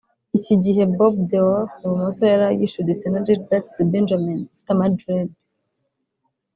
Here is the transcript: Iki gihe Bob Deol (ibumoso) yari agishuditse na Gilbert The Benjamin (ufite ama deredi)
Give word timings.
Iki 0.37 0.53
gihe 0.63 0.81
Bob 0.97 1.15
Deol 1.29 1.63
(ibumoso) 1.83 2.21
yari 2.31 2.45
agishuditse 2.51 3.05
na 3.09 3.19
Gilbert 3.25 3.65
The 3.75 3.83
Benjamin 3.91 4.39
(ufite 4.53 4.69
ama 4.75 4.85
deredi) 4.97 5.43